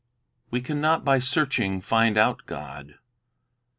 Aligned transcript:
We 0.49 0.61
can 0.61 0.81
not 0.81 1.05
by 1.05 1.19
searching 1.19 1.79
find 1.79 2.17
out 2.17 2.47
God. 2.47 2.95